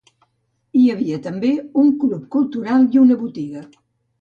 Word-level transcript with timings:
Hi 0.79 0.85
havia 0.93 1.19
també 1.27 1.51
un 1.83 1.91
club 2.05 2.27
cultural 2.37 2.89
i 2.97 3.03
una 3.07 3.23
botiga. 3.25 3.67